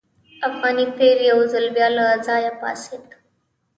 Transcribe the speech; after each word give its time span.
افغاني 0.47 0.85
پیر 0.97 1.17
یو 1.29 1.39
ځل 1.51 1.65
بیا 1.75 1.87
له 1.97 2.05
ځایه 2.25 2.51
پاڅېد. 2.59 3.05